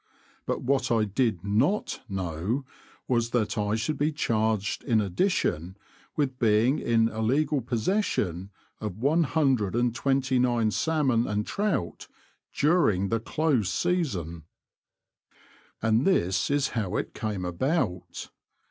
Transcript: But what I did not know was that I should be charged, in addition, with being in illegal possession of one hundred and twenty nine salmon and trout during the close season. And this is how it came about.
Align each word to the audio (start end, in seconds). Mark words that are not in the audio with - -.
But 0.47 0.63
what 0.63 0.89
I 0.91 1.03
did 1.03 1.43
not 1.43 2.01
know 2.09 2.65
was 3.07 3.29
that 3.29 3.55
I 3.55 3.75
should 3.75 3.99
be 3.99 4.11
charged, 4.11 4.83
in 4.83 4.99
addition, 4.99 5.77
with 6.15 6.39
being 6.39 6.79
in 6.79 7.07
illegal 7.07 7.61
possession 7.61 8.49
of 8.79 8.97
one 8.97 9.21
hundred 9.25 9.75
and 9.75 9.93
twenty 9.93 10.39
nine 10.39 10.71
salmon 10.71 11.27
and 11.27 11.45
trout 11.45 12.07
during 12.51 13.09
the 13.09 13.19
close 13.19 13.69
season. 13.71 14.45
And 15.83 16.03
this 16.03 16.49
is 16.49 16.69
how 16.69 16.95
it 16.97 17.13
came 17.13 17.45
about. 17.45 18.31